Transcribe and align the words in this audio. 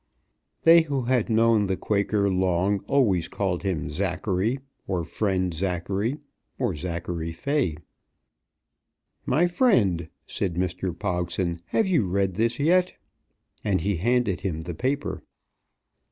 They 0.63 0.81
who 0.81 1.03
had 1.03 1.29
known 1.29 1.67
the 1.67 1.77
Quaker 1.77 2.27
long 2.27 2.79
always 2.87 3.27
called 3.27 3.61
him 3.61 3.87
Zachary, 3.87 4.57
or 4.87 5.03
Friend 5.03 5.53
Zachary, 5.53 6.17
or 6.57 6.75
Zachary 6.75 7.31
Fay. 7.31 7.77
"My 9.27 9.45
friend," 9.45 10.09
said 10.25 10.55
Mr. 10.55 10.97
Pogson, 10.97 11.59
"have 11.67 11.85
you 11.85 12.07
read 12.07 12.33
this 12.33 12.57
yet?" 12.59 12.93
and 13.63 13.81
he 13.81 13.97
handed 13.97 14.39
him 14.41 14.61
the 14.61 14.73
paper. 14.73 15.21